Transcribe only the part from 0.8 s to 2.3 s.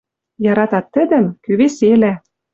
тӹдӹм, кӱ веселӓ.